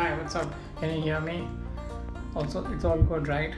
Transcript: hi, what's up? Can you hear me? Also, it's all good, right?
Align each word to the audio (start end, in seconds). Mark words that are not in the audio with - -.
hi, 0.00 0.16
what's 0.16 0.34
up? 0.34 0.50
Can 0.78 0.96
you 0.96 1.02
hear 1.02 1.20
me? 1.20 1.46
Also, 2.34 2.64
it's 2.72 2.86
all 2.86 2.96
good, 3.02 3.28
right? 3.28 3.52